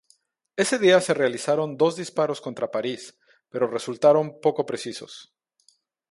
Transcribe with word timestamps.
Ese 0.63 0.79
día 0.79 0.99
se 0.99 1.13
realizaron 1.13 1.77
dos 1.77 1.95
disparos 1.95 2.41
contra 2.41 2.71
París, 2.71 3.19
pero 3.49 3.67
resultaron 3.69 4.39
poco 4.41 4.65
precisos. 4.65 5.31